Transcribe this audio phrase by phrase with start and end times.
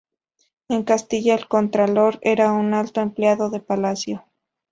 [0.67, 4.25] En Castilla el Contralor era un alto empleado de Palacio.